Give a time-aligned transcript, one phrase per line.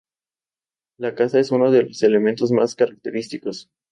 [0.97, 3.69] La caza es uno de los elementos más característicos.